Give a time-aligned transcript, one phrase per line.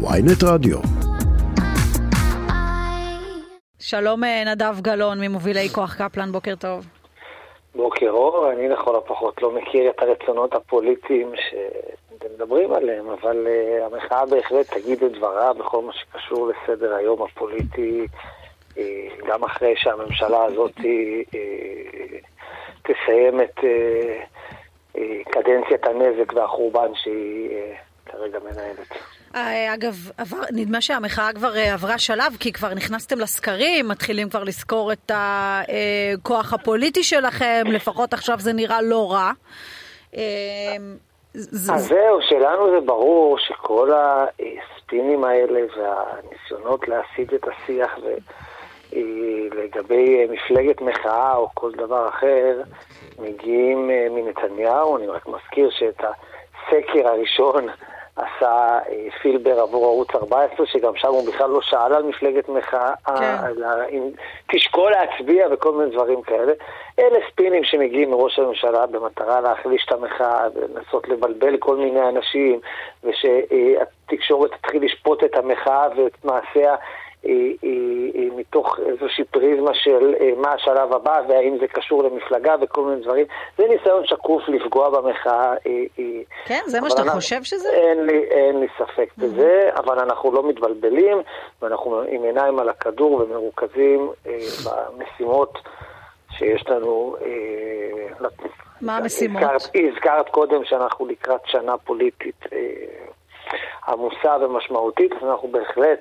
[0.00, 0.78] ויינט רדיו.
[3.78, 6.86] שלום אה, נדב גלאון ממובילי כוח קפלן, בוקר טוב.
[7.74, 13.84] בוקר אור, אני לכל הפחות לא מכיר את הרצונות הפוליטיים שאתם מדברים עליהם, אבל uh,
[13.84, 18.06] המחאה בהחלט תגיד את דברה בכל מה שקשור לסדר היום הפוליטי,
[18.74, 18.78] uh,
[19.28, 20.82] גם אחרי שהממשלה הזאת uh,
[22.82, 23.62] תסיים את uh,
[24.96, 27.88] uh, קדנציית הנזק והחורבן שהיא uh,
[28.18, 28.88] כרגע מנהלת.
[29.74, 35.10] אגב, עבר, נדמה שהמחאה כבר עברה שלב, כי כבר נכנסתם לסקרים, מתחילים כבר לזכור את
[35.14, 39.30] הכוח הפוליטי שלכם, לפחות עכשיו זה נראה לא רע.
[41.34, 47.90] אז זהו, שלנו זה ברור שכל הספינים האלה והניסיונות להסיט את השיח
[49.52, 52.62] לגבי מפלגת מחאה או כל דבר אחר,
[53.18, 54.96] מגיעים מנתניהו.
[54.96, 57.66] אני רק מזכיר שאת הסקר הראשון
[58.18, 58.78] עשה
[59.22, 63.36] פילבר עבור ערוץ 14, שגם שם הוא בכלל לא שאל על מפלגת מחאה, כן.
[63.46, 64.02] אלא אם
[64.52, 66.52] תשקול להצביע וכל מיני דברים כאלה.
[66.98, 72.60] אלה ספינים שמגיעים מראש הממשלה במטרה להחליש את המחאה ולנסות לבלבל כל מיני אנשים,
[73.04, 76.74] ושהתקשורת תתחיל לשפוט את המחאה ואת מעשיה
[78.36, 83.26] מתוך איזושהי פריזמה של מה השלב הבא והאם זה קשור למפלגה וכל מיני דברים.
[83.58, 85.54] זה ניסיון שקוף לפגוע במחאה.
[86.48, 87.68] כן, זה מה שאתה אנחנו, חושב שזה?
[87.72, 89.22] אין לי, אין לי ספק mm-hmm.
[89.22, 91.18] בזה, אבל אנחנו לא מתבלבלים
[91.62, 94.10] ואנחנו עם עיניים על הכדור ומרוכזים
[94.64, 95.58] במשימות
[96.30, 97.16] שיש לנו.
[98.80, 99.42] מה המשימות?
[99.42, 102.44] הזכרת, הזכרת קודם שאנחנו לקראת שנה פוליטית
[103.88, 106.00] עמוסה ומשמעותית, אז אנחנו בהחלט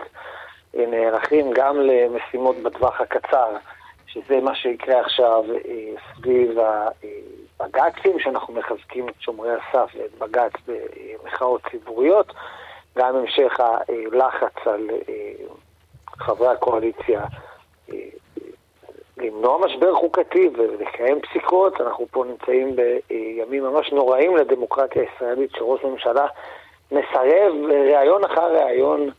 [0.73, 3.55] נערכים גם למשימות בטווח הקצר,
[4.07, 5.43] שזה מה שיקרה עכשיו
[6.13, 6.57] סביב
[7.59, 12.33] הבג"צים, שאנחנו מחזקים את שומרי הסף ואת בג"ץ במחאות ציבוריות,
[12.97, 14.87] גם המשך הלחץ על
[16.19, 17.21] חברי הקואליציה
[19.17, 21.81] למנוע משבר חוקתי ולקיים פסיקות.
[21.81, 26.25] אנחנו פה נמצאים בימים ממש נוראים לדמוקרטיה הישראלית, שראש ממשלה
[26.91, 29.09] מסרב ראיון אחר ראיון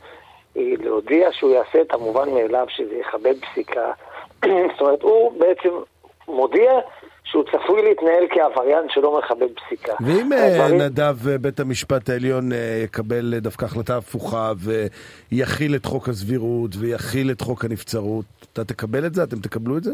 [0.57, 3.93] להודיע שהוא יעשה את המובן מאליו, שזה יכבד פסיקה.
[4.73, 5.71] זאת אומרת, הוא בעצם
[6.29, 6.73] מודיע
[7.31, 9.93] שהוא צפוי להתנהל כעבריין שלא מכבד פסיקה.
[10.00, 10.81] ואם הדברים...
[10.81, 12.50] נדב בית המשפט העליון
[12.84, 14.53] יקבל דווקא החלטה הפוכה
[15.33, 19.22] ויכיל את חוק הסבירות ויכיל את חוק הנבצרות, אתה תקבל את זה?
[19.22, 19.93] אתם תקבלו את זה?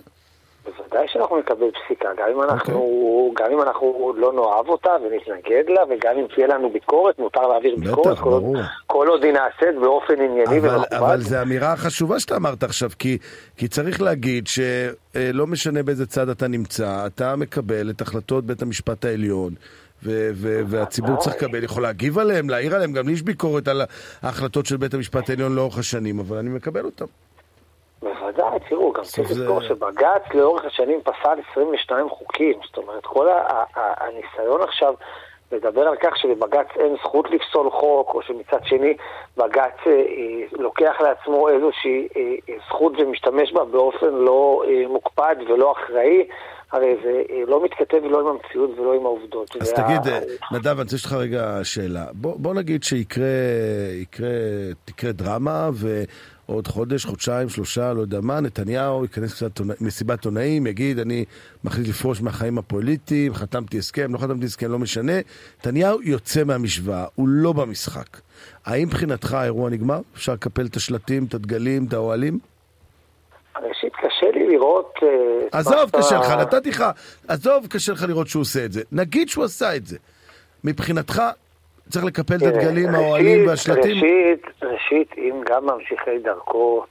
[0.94, 3.42] בוודאי שאנחנו נקבל פסיקה, גם אם אנחנו, okay.
[3.42, 7.76] גם אם אנחנו לא נאהב אותה ונתנגד לה, וגם אם תהיה לנו ביקורת, מותר להעביר
[7.76, 8.56] ביקורת, בטח, כל, ברור.
[8.86, 10.94] כל עוד היא נעשית באופן ענייני ומכובד.
[10.94, 13.18] אבל זו אמירה חשובה שאתה אמרת עכשיו, כי,
[13.56, 19.04] כי צריך להגיד שלא משנה באיזה צד אתה נמצא, אתה מקבל את החלטות בית המשפט
[19.04, 19.52] העליון.
[20.06, 23.82] ו- ו- והציבור צריך לקבל, יכול להגיב עליהם, להעיר עליהם, גם לי יש ביקורת על
[24.22, 27.04] ההחלטות של בית המשפט העליון לאורך השנים, אבל אני מקבל אותם.
[28.36, 29.68] בוודאי, תראו, גם צריך לזכור זה...
[29.68, 33.28] שבג"ץ לאורך השנים פסל 22 חוקים, זאת אומרת, כל
[33.74, 34.94] הניסיון עכשיו
[35.52, 38.96] לדבר על כך שבבג"ץ אין זכות לפסול חוק, או שמצד שני
[39.36, 39.92] בג"ץ אה,
[40.52, 46.26] לוקח לעצמו איזושהי אה, זכות ומשתמש בה באופן לא אה, מוקפד ולא אחראי,
[46.72, 49.56] הרי זה אה, לא מתכתב לא עם המציאות ולא עם העובדות.
[49.60, 50.18] אז תגיד, ה...
[50.54, 52.04] נדב, אני רוצה לך רגע שאלה.
[52.12, 53.26] בוא, בוא נגיד שיקרה
[54.02, 54.28] יקרה,
[54.84, 55.68] תקרה דרמה,
[56.48, 61.24] ועוד חודש, חודשיים, שלושה, לא יודע מה, נתניהו ייכנס קצת מסיבת עונאים, יגיד, אני
[61.64, 65.12] מחליט לפרוש מהחיים הפוליטיים, חתמתי הסכם, לא חתמתי הסכם, לא משנה.
[65.60, 68.20] נתניהו יוצא מהמשוואה, הוא לא במשחק.
[68.64, 70.00] האם מבחינתך האירוע נגמר?
[70.14, 72.38] אפשר לקפל את השלטים, את הדגלים, את האוהלים?
[73.62, 74.94] ראשית, קשה לי לראות...
[75.52, 76.84] עזוב, קשה לך, נתתי לך,
[77.28, 78.82] עזוב, קשה לך לראות שהוא עושה את זה.
[78.92, 79.96] נגיד שהוא עשה את זה.
[80.64, 81.22] מבחינתך,
[81.90, 83.96] צריך לקפל את הדגלים, האוהלים והשלטים?
[83.96, 86.84] ראשית, ראשית, אם גם ממשיכי דרכו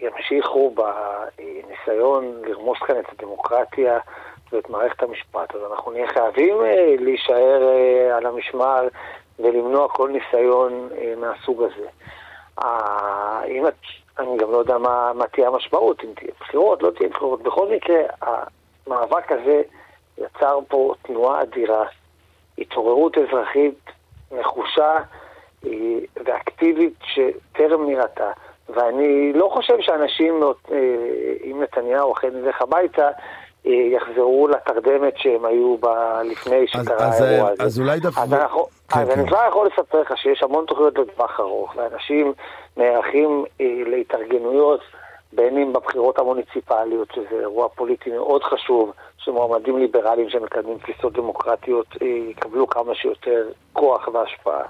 [0.00, 3.98] ימשיכו בניסיון לרמוס כאן את הדמוקרטיה
[4.52, 6.56] ואת מערכת המשפט, אז אנחנו נהיה חייבים
[6.98, 7.62] להישאר
[8.16, 8.88] על המשמר
[9.38, 11.88] ולמנוע כל ניסיון מהסוג הזה.
[13.48, 13.74] אם את
[14.18, 17.42] אני גם לא יודע מה, מה תהיה המשמעות, אם תהיה בחירות, לא תהיה בחירות.
[17.42, 19.62] בכל מקרה, המאבק הזה
[20.18, 21.84] יצר פה תנועה אדירה,
[22.58, 23.90] התעוררות אזרחית
[24.32, 25.02] נחושה אה,
[26.24, 28.30] ואקטיבית שטרם נראתה.
[28.68, 30.76] ואני לא חושב שאנשים, אה,
[31.44, 33.08] אם נתניהו אכן ילך הביתה,
[33.66, 37.64] אה, יחזרו לתרדמת שהם היו בה לפני שקרה האירוע הזה.
[37.64, 38.20] אז אולי דווקא...
[38.20, 39.18] אז, אנחנו, כן, אז כן.
[39.20, 42.32] אני כבר יכול לספר לך שיש המון תוכניות לטווח ארוך, ואנשים
[42.76, 44.80] נערכים אה, להתארגנויות,
[45.32, 52.06] בין אם בבחירות המוניציפליות, שזה אירוע פוליטי מאוד חשוב, שמועמדים ליברליים שמקדמים תפיסות דמוקרטיות אה,
[52.06, 54.62] יקבלו כמה שיותר כוח והשפעה.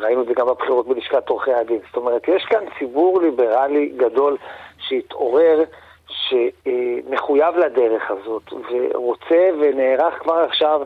[0.00, 1.78] ראינו את זה גם בבחירות בלשכת עורכי הדין.
[1.86, 4.36] זאת אומרת, יש כאן ציבור ליברלי גדול
[4.78, 5.62] שהתעורר,
[6.08, 10.82] שמחויב לדרך הזאת, ורוצה ונערך כבר עכשיו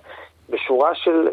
[0.51, 1.29] בשורה של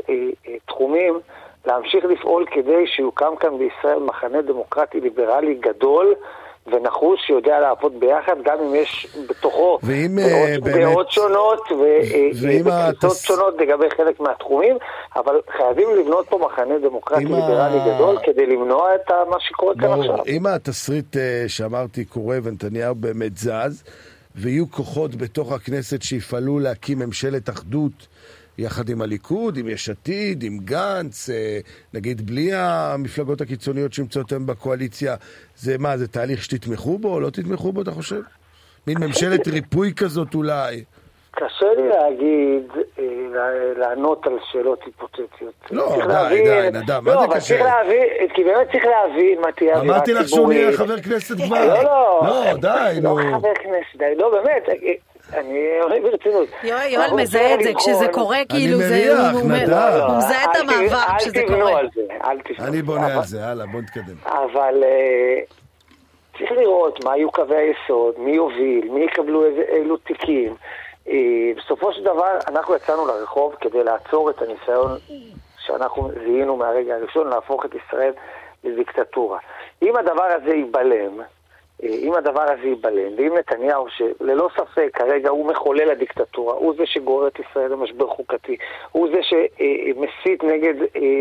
[0.65, 1.19] תחומים
[1.65, 6.16] להמשיך לפעול כדי שיוקם כאן בישראל מחנה דמוקרטי ליברלי גדול.
[6.68, 10.81] ונחוש שיודע לעבוד ביחד, גם אם יש בתוכו ואם, דעות, באמת...
[10.81, 13.21] דעות שונות ותפיסות התס...
[13.21, 14.77] שונות לגבי חלק מהתחומים,
[15.15, 17.95] אבל חייבים לבנות פה מחנה דמוקרטי ליברלי ה...
[17.95, 20.25] גדול כדי למנוע את מה שקורה כאן עכשיו.
[20.27, 21.18] אם התסריט
[21.48, 23.83] שאמרתי קורה ונתניהו באמת זז,
[24.36, 28.07] ויהיו כוחות בתוך הכנסת שיפעלו להקים ממשלת אחדות
[28.57, 31.59] יחד עם הליכוד, עם יש עתיד, עם גנץ, אה,
[31.94, 35.15] נגיד בלי המפלגות הקיצוניות שנמצאות היום בקואליציה,
[35.55, 38.21] זה מה, זה תהליך שתתמכו בו או לא תתמכו בו, אתה חושב?
[38.88, 40.83] מין ממשלת ריפוי כזאת אולי.
[41.35, 43.03] קשה לי להגיד, אה,
[43.77, 45.53] לענות על שאלות היפותטיות.
[45.71, 47.47] לא, די, די, נדב, מה לא, זה קשה?
[47.47, 50.09] צריך להבין, כי באמת צריך להבין מה תהיה אווירה ציבורית.
[50.09, 51.67] אמרתי לך שהוא נהיה חבר כנסת כבר.
[51.67, 52.21] לא, לא.
[52.23, 53.17] לא, די, נו.
[53.17, 54.63] לא חבר כנסת, די, לא, באמת.
[55.33, 56.47] אני אומר ברצינות.
[56.63, 58.85] יואל מזהה את זה, כשזה קורה, כאילו זה...
[58.85, 61.59] אני מריח, הוא מזהה את המעבר כשזה קורה.
[61.59, 62.68] אל תבנו על זה, אל תבנו.
[62.68, 64.15] אני בונה על זה, הלאה, בוא נתקדם.
[64.25, 64.83] אבל
[66.38, 70.56] צריך לראות מה יהיו קווי היסוד, מי יוביל, מי יקבלו אילו תיקים.
[71.57, 74.97] בסופו של דבר, אנחנו יצאנו לרחוב כדי לעצור את הניסיון
[75.59, 78.13] שאנחנו זיהינו מהרגע הראשון, להפוך את ישראל
[78.63, 79.39] לדיקטטורה.
[79.81, 81.21] אם הדבר הזה ייבלם,
[81.83, 87.27] אם הדבר הזה ייבלם, ואם נתניהו, שללא ספק כרגע הוא מחולל הדיקטטורה, הוא זה שגורר
[87.27, 88.57] את ישראל למשבר חוקתי,
[88.91, 90.74] הוא זה שמסית נגד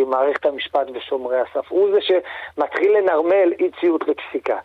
[0.06, 4.56] מערכת המשפט ושומרי הסף, הוא זה שמתחיל לנרמל אי ציות לפסיקה.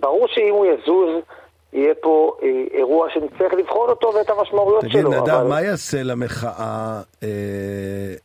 [0.00, 1.10] ברור שאם הוא יזוז,
[1.72, 2.36] יהיה פה
[2.74, 5.10] אירוע שנצטרך לבחון אותו ואת המשמעויות תגיד, שלו.
[5.10, 5.48] תגיד, נדב, אבל...
[5.48, 7.28] מה יעשה למחאה אה,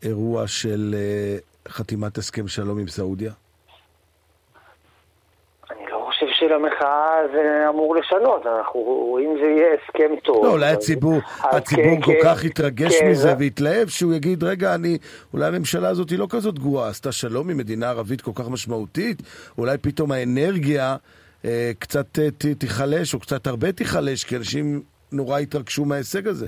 [0.03, 3.31] אירוע של אה, חתימת הסכם שלום עם סעודיה?
[6.41, 10.45] שלמחאה זה אמור לשנות, אנחנו, אם זה יהיה הסכם טוב...
[10.45, 14.75] לא, אולי הציבור, הציבור כן, כל כן, כך יתרגש כן, מזה ויתלהב, שהוא יגיד, רגע,
[14.75, 14.97] אני,
[15.33, 19.21] אולי הממשלה הזאת היא לא כזאת גרועה, עשתה שלום עם מדינה ערבית כל כך משמעותית,
[19.57, 20.95] אולי פתאום האנרגיה
[21.45, 26.47] אה, קצת אה, תיחלש, או קצת הרבה תיחלש, כי אנשים נורא יתרגשו מההישג הזה.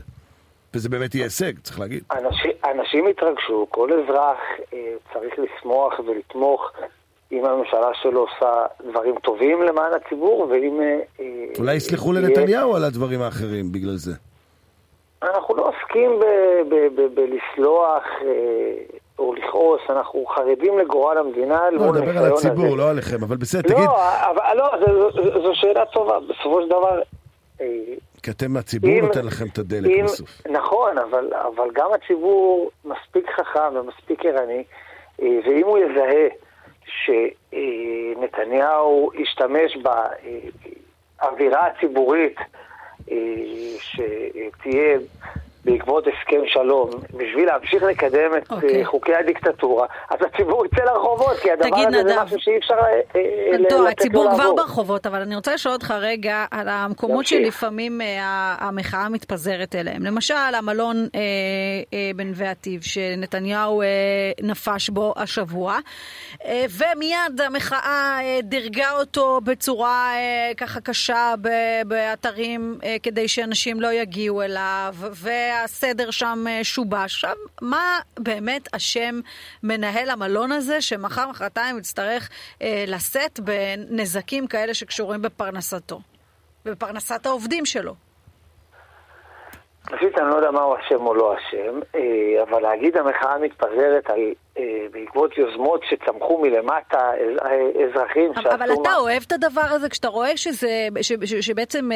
[0.75, 2.03] וזה באמת יהיה הישג, צריך להגיד.
[2.11, 4.37] אנשים, אנשים יתרגשו, כל אזרח
[4.73, 6.71] אה, צריך לשמוח ולתמוך.
[7.33, 10.81] אם הממשלה שלו עושה דברים טובים למען הציבור, ואם...
[10.81, 11.25] אה,
[11.59, 14.11] אולי יסלחו לנתניהו על הדברים האחרים בגלל זה.
[15.23, 16.19] אנחנו לא עוסקים
[17.13, 18.29] בלסלוח אה,
[19.19, 21.69] או לכעוס, אנחנו חרדים לגורל המדינה.
[21.71, 23.85] לא, נדבר על הציבור, לא עליכם, אבל בסדר, תגיד...
[23.85, 24.71] לא, אבל, לא,
[25.43, 27.01] זו שאלה טובה, בסופו של דבר...
[27.61, 27.67] אה,
[28.23, 30.29] כי אתם מהציבור נותן לכם את הדלק בסוף.
[30.49, 34.63] נכון, אבל, אבל גם הציבור מספיק חכם ומספיק ערני,
[35.19, 36.27] ואם הוא יזהה
[37.05, 39.77] שנתניהו השתמש
[41.21, 42.37] באווירה הציבורית
[43.11, 43.15] אה,
[43.79, 44.97] שתהיה
[45.65, 48.53] בעקבות הסכם שלום, בשביל להמשיך לקדם את okay.
[48.53, 48.85] אוקיי.
[48.85, 52.07] חוקי הדיקטטורה, אז הציבור יצא לרחובות, כי הדבר הזה נדב.
[52.07, 53.87] זה משהו שאי אפשר אה, אה, לתת לו לעבור.
[53.87, 58.01] הציבור כבר ברחובות, אבל אני רוצה לשאול אותך רגע על המקומות שלפעמים
[58.59, 60.03] המחאה מתפזרת אליהם.
[60.03, 61.07] למשל, המלון
[62.15, 63.81] בנווה עתיב, שנתניהו
[64.43, 65.77] נפש בו השבוע,
[66.49, 70.13] ומיד המחאה דירגה אותו בצורה
[70.57, 71.33] ככה קשה
[71.87, 75.29] באתרים כדי שאנשים לא יגיעו אליו, ו...
[75.61, 77.13] והסדר שם אה, שובש.
[77.13, 79.19] עכשיו, מה באמת אשם
[79.63, 82.29] מנהל המלון הזה, שמחר מחרתיים יצטרך
[82.61, 85.99] אה, לשאת בנזקים כאלה שקשורים בפרנסתו,
[86.65, 87.95] בפרנסת העובדים שלו?
[89.91, 94.09] ראשית, אני לא יודע מה הוא אשם או לא אשם, אה, אבל להגיד המחאה מתפזרת
[94.09, 94.19] על,
[94.91, 97.11] בעקבות יוזמות שצמחו מלמטה,
[97.45, 98.49] אה, אזרחים שעשו...
[98.49, 98.95] אבל אתה מה...
[98.95, 101.89] אוהב את הדבר הזה כשאתה רואה שזה, ש, ש, שבעצם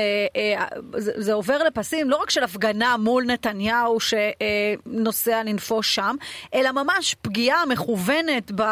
[0.93, 6.15] זה, זה עובר לפסים לא רק של הפגנה מול נתניהו שנוסע לנפוש שם,
[6.55, 8.63] אלא ממש פגיעה מכוונת ב,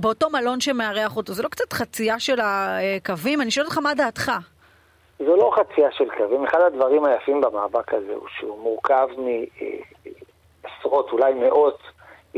[0.00, 1.32] באותו מלון שמארח אותו.
[1.32, 3.40] זה לא קצת חצייה של הקווים?
[3.40, 4.32] אני שואלת אותך מה דעתך.
[5.18, 6.44] זו לא חצייה של קווים.
[6.44, 9.08] אחד הדברים היפים במאבק הזה הוא שהוא מורכב
[10.64, 11.78] מעשרות, אולי מאות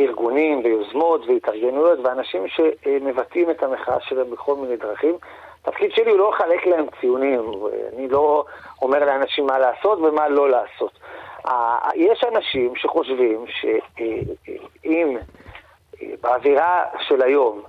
[0.07, 5.17] ארגונים ויוזמות והתארגנויות ואנשים שמבטאים את המחאה שלהם בכל מיני דרכים.
[5.63, 7.41] התפקיד שלי הוא לא לחלק להם ציונים,
[7.95, 8.45] אני לא
[8.83, 10.99] אומר לאנשים מה לעשות ומה לא לעשות.
[11.95, 15.17] יש אנשים שחושבים שאם
[16.21, 17.63] באווירה של היום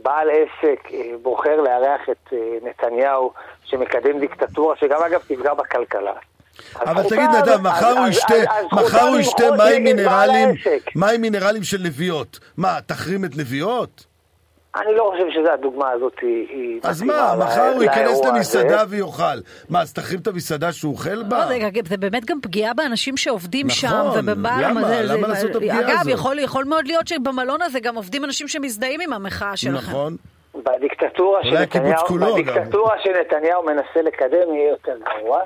[0.00, 3.32] בעל עסק אה, בוחר לארח את אה, נתניהו
[3.64, 6.12] שמקדם דיקטטורה, שגם אגב תפגע בכלכלה.
[6.76, 8.34] אבל תגיד נדב, מחר הוא ישתה,
[8.72, 10.48] מחר הוא ישתה מים מינרלים,
[10.96, 12.38] מים מינרלים של נביאות.
[12.56, 14.04] מה, תחרים את נביאות?
[14.76, 16.80] אני לא חושב שזו הדוגמה הזאת היא...
[16.82, 19.38] אז מה, מחר הוא ייכנס למסעדה ויאכל.
[19.68, 21.46] מה, אז תחרים את המסעדה שהוא אוכל בה?
[21.50, 24.28] לא, זה באמת גם פגיעה באנשים שעובדים נכון, שם.
[24.28, 25.02] למה?
[25.02, 25.90] למה לעשות את הפגיעה הזאת?
[25.90, 29.90] אגב, יכול מאוד להיות שבמלון הזה גם עובדים אנשים שמזדהים עם המחאה שלכם.
[29.90, 30.16] נכון.
[30.54, 31.40] בדיקטטורה
[33.02, 35.40] שנתניהו מנסה לקדם יהיה יותר גרוע.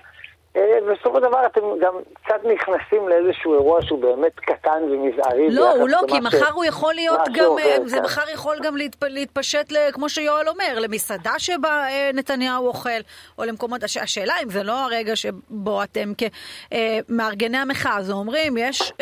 [0.56, 5.50] אה, בסופו של דבר אתם גם קצת נכנסים לאיזשהו אירוע שהוא באמת קטן ומזערי.
[5.50, 9.72] לא, הוא לא, כי מחר הוא יכול להיות גם, אה, זה מחר יכול גם להתפשט,
[9.92, 13.00] כמו שיואל אומר, למסעדה שבה אה, נתניהו אוכל,
[13.38, 18.92] או למקומות, השאלה אם זה לא הרגע שבו אתם כמארגני המחאה הזו אומרים, יש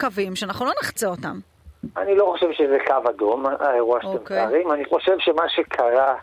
[0.00, 1.38] קווים שאנחנו לא נחצה אותם.
[1.96, 4.46] אני לא חושב שזה קו אדום, האירוע שאתם אוקיי.
[4.46, 4.72] מתארים.
[4.72, 6.14] אני חושב שמה שקרה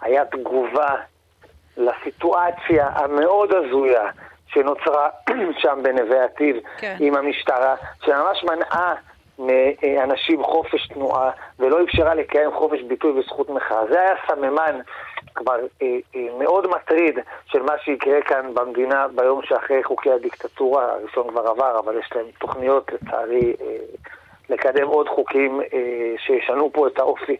[0.00, 0.96] היה תגובה
[1.78, 4.10] לסיטואציה המאוד הזויה
[4.46, 5.08] שנוצרה
[5.62, 6.96] שם בנווה עתיד כן.
[7.00, 8.94] עם המשטרה, שממש מנעה
[9.38, 13.86] מאנשים חופש תנועה ולא אפשרה לקיים חופש ביטוי וזכות מחאה.
[13.90, 14.80] זה היה סממן
[15.34, 21.28] כבר אה, אה, מאוד מטריד של מה שיקרה כאן במדינה ביום שאחרי חוקי הדיקטטורה, הראשון
[21.28, 23.76] כבר עבר, אבל יש להם תוכניות לצערי אה,
[24.48, 27.36] לקדם עוד חוקים אה, שישנו פה את האופי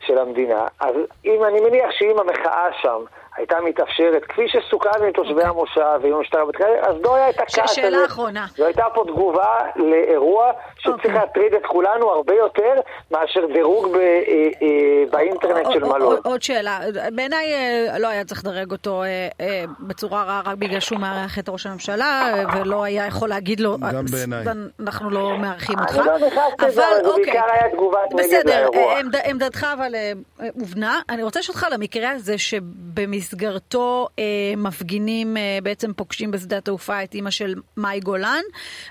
[0.00, 0.66] של המדינה.
[0.80, 0.94] אז
[1.24, 3.04] אם אני מניח שאם המחאה שם
[3.38, 5.48] הייתה מתאפשרת, כפי שסוכם עם תושבי okay.
[5.48, 5.48] אוקיי.
[5.48, 7.74] המושב ועם המשטרה בתחילה, אז לא הייתה כעס הזה.
[7.74, 8.46] שאלה אחרונה.
[8.56, 10.98] זו הייתה פה תגובה לאירוע שצריך okay.
[10.98, 11.14] אוקיי.
[11.14, 12.74] להטריד את כולנו הרבה יותר
[13.10, 16.16] מאשר דירוג ב, אה, אה, באינטרנט של מלון.
[16.24, 16.80] עוד שאלה,
[17.14, 19.02] בעיניי אה, לא היה צריך לדרג אותו
[19.80, 24.04] בצורה רעה רק בגלל שהוא מארח את ראש הממשלה, ולא היה יכול להגיד לו, גם
[24.12, 24.44] בעיניי.
[24.80, 25.98] אנחנו לא מארחים אותך.
[25.98, 29.02] אני לא נכנסתי לזה, אבל זה בעיקר היה תגובת נגד לאירוע.
[29.02, 29.94] בסדר, עמדתך אבל
[30.54, 31.00] הובנה.
[31.08, 33.27] אני רוצה לשאול אותך למקרה הזה שבמסגרת...
[33.28, 34.24] במסגרתו אה,
[34.56, 38.42] מפגינים אה, בעצם פוגשים בשדה התעופה את אימא של מאי גולן,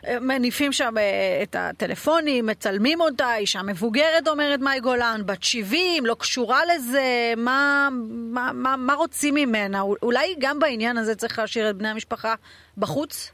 [0.08, 6.06] אה, מניפים שם אה, את הטלפונים, מצלמים אותה, אישה מבוגרת אומרת מאי גולן, בת 70,
[6.06, 7.90] לא קשורה לזה, מה,
[8.34, 9.82] מה, מה, מה רוצים ממנה?
[9.82, 12.36] אולי גם בעניין הזה צריך להשאיר את בני המשפחה
[12.78, 13.32] בחוץ?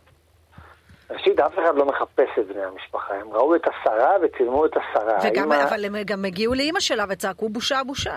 [1.10, 5.18] ראשית, אף אחד לא מחפש את בני המשפחה, הם ראו את השרה וצילמו את השרה.
[5.24, 5.64] וגם, האמא...
[5.64, 8.16] אבל הם גם הגיעו לאימא שלה וצעקו בושה בושה.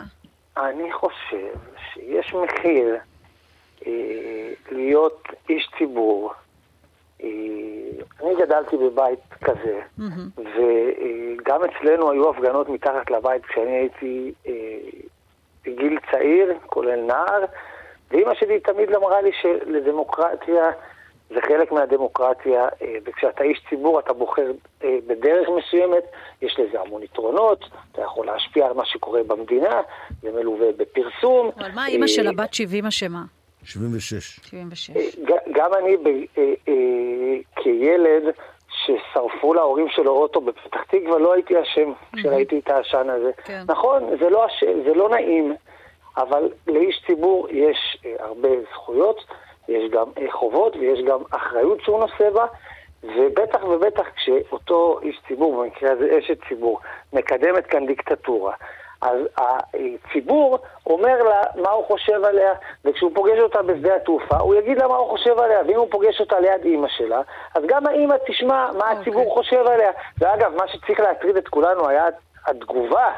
[0.57, 2.97] אני חושב שיש מחיר
[3.87, 6.33] אה, להיות איש ציבור.
[7.23, 7.29] אה,
[8.23, 10.41] אני גדלתי בבית כזה, mm-hmm.
[10.41, 14.53] וגם אצלנו היו הפגנות מתחת לבית כשאני הייתי אה,
[15.65, 17.45] בגיל צעיר, כולל נער,
[18.11, 20.71] ואימא שלי תמיד אמרה לי שלדמוקרטיה
[21.31, 24.51] זה חלק מהדמוקרטיה, אה, וכשאתה איש ציבור אתה בוחר
[24.85, 26.05] אה, בדרך מסוימת,
[26.43, 29.81] יש לזה המון יתרונות, אתה יכול להשפיע על מה שקורה במדינה,
[30.23, 31.51] זה מלווה בפרסום.
[31.59, 33.23] אבל מה אימא של הבת 70 אשמה?
[33.65, 34.41] 76.
[34.43, 35.17] 76.
[35.53, 35.97] גם אני
[36.39, 36.43] אה,
[37.57, 38.23] כילד
[38.69, 43.31] ששרפו להורים שלו אוטו בפתח תקווה, לא הייתי אשם כשראיתי את העשן הזה.
[43.45, 43.63] כן.
[43.69, 44.47] נכון, זה לא,
[44.85, 45.55] זה לא נעים,
[46.17, 49.25] אבל לאיש ציבור יש הרבה זכויות.
[49.69, 52.47] יש גם חובות ויש גם אחריות שהוא נושא בה,
[53.03, 56.81] ובטח ובטח כשאותו איש ציבור, במקרה הזה אשת ציבור,
[57.13, 58.55] מקדמת כאן דיקטטורה,
[59.03, 62.53] אז הציבור אומר לה מה הוא חושב עליה,
[62.85, 66.21] וכשהוא פוגש אותה בשדה התעופה, הוא יגיד לה מה הוא חושב עליה, ואם הוא פוגש
[66.21, 67.21] אותה ליד אימא שלה,
[67.55, 69.27] אז גם האימא תשמע מה הציבור okay.
[69.27, 69.43] אוקיי.
[69.43, 69.91] חושב עליה.
[70.19, 72.05] ואגב, מה שצריך להטריד את כולנו היה
[72.47, 73.13] התגובה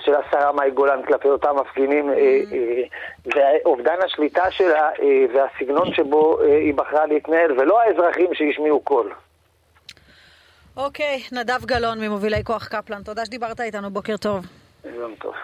[0.00, 2.82] של השרה מאי גולן כלפי אותם מפגינים, אה, אה,
[3.64, 9.12] ואובדן השליטה שלה אה, והסגנון שבו היא בחרה להתנהל, ולא האזרחים שהשמיעו קול.
[10.76, 14.44] אוקיי, נדב גלאון ממובילי כוח קפלן, תודה שדיברת איתנו, בוקר טוב.
[14.84, 15.34] יום טוב.